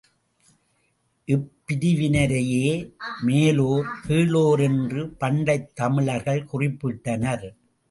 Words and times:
இப்பிரிவினரையே 1.27 2.93
மேலோர், 3.21 3.85
கீழோர் 4.07 4.61
என்று 4.61 5.07
பண்டைத் 5.09 5.75
தமிழர்கள் 5.75 6.47
குறிப்பிட்டனர். 6.53 7.47